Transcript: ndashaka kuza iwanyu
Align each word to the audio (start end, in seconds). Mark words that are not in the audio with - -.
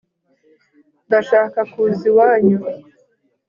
ndashaka 1.07 1.59
kuza 1.71 2.03
iwanyu 2.11 2.57